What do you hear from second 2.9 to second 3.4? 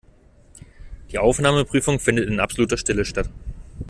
statt.